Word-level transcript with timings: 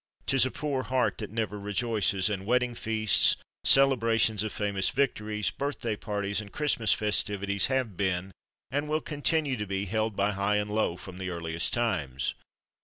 'Tis 0.25 0.47
a 0.47 0.49
poor 0.49 0.81
heart 0.81 1.19
that 1.19 1.29
never 1.29 1.59
rejoices; 1.59 2.27
and 2.27 2.43
wedding 2.47 2.73
feasts, 2.73 3.35
celebrations 3.63 4.41
of 4.41 4.51
famous 4.51 4.89
victories, 4.89 5.51
birthday 5.51 5.95
parties, 5.95 6.41
and 6.41 6.51
Christmas 6.51 6.91
festivities 6.91 7.67
have 7.67 7.95
been, 7.95 8.31
and 8.71 8.89
will 8.89 8.99
continue 8.99 9.55
to 9.55 9.67
be, 9.67 9.85
held 9.85 10.15
by 10.15 10.31
high 10.31 10.55
and 10.55 10.71
low, 10.71 10.97
from 10.97 11.19
the 11.19 11.29
earliest 11.29 11.71
times. 11.71 12.33